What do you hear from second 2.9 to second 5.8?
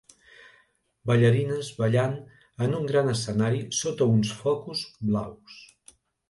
gran escenari sota uns focus blaus.